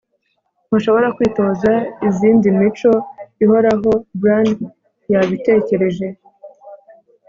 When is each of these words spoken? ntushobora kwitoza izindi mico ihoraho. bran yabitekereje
ntushobora 0.67 1.07
kwitoza 1.15 1.71
izindi 2.07 2.45
mico 2.59 2.91
ihoraho. 3.43 3.91
bran 4.21 4.47
yabitekereje 5.11 6.07